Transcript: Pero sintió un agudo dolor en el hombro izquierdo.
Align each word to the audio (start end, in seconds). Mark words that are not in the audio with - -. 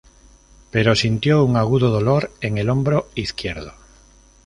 Pero 0.71 0.95
sintió 0.95 1.43
un 1.45 1.55
agudo 1.57 1.91
dolor 1.91 2.31
en 2.41 2.57
el 2.57 2.71
hombro 2.71 3.11
izquierdo. 3.13 3.73